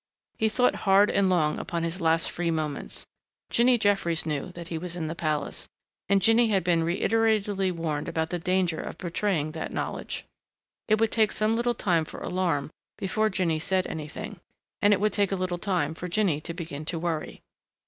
He 0.39 0.49
thought 0.49 0.73
hard 0.87 1.11
and 1.11 1.29
long 1.29 1.59
upon 1.59 1.83
his 1.83 2.01
last 2.01 2.31
free 2.31 2.49
moments. 2.49 3.05
Jinny 3.51 3.77
Jeffries 3.77 4.25
knew 4.25 4.51
that 4.53 4.69
he 4.69 4.79
was 4.79 4.95
in 4.95 5.05
the 5.05 5.13
palace, 5.13 5.67
and 6.09 6.23
Jinny 6.23 6.47
had 6.47 6.63
been 6.63 6.81
reiteratedly 6.83 7.71
warned 7.71 8.07
about 8.07 8.31
the 8.31 8.39
danger 8.39 8.81
of 8.81 8.97
betraying 8.97 9.51
that 9.51 9.71
knowledge. 9.71 10.25
It 10.87 10.99
would 10.99 11.11
take 11.11 11.31
some 11.31 11.55
little 11.55 11.75
time 11.75 12.05
for 12.05 12.19
alarm 12.19 12.71
before 12.97 13.29
Jinny 13.29 13.59
said 13.59 13.85
anything. 13.85 14.39
And 14.81 14.91
it 14.91 14.99
would 14.99 15.13
take 15.13 15.31
a 15.31 15.35
little 15.35 15.59
time 15.59 15.93
for 15.93 16.07
Jinny 16.07 16.41
to 16.41 16.53
begin 16.55 16.83
to 16.85 16.97
worry. 16.97 17.43